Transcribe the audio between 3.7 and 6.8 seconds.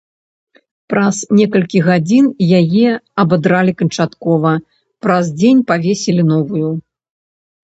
канчаткова, праз дзень павесілі новую.